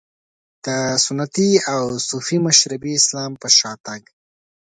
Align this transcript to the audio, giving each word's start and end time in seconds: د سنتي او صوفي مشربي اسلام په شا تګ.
د 0.65 0.67
سنتي 1.05 1.51
او 1.73 1.83
صوفي 2.07 2.37
مشربي 2.47 2.91
اسلام 3.01 3.31
په 3.41 3.47
شا 3.57 3.71
تګ. 3.85 4.01